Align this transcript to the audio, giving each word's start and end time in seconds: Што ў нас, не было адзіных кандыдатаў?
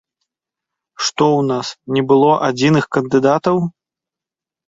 Што 1.03 1.23
ў 1.25 1.41
нас, 1.51 1.67
не 1.97 2.03
было 2.11 2.31
адзіных 2.49 2.85
кандыдатаў? 2.97 3.57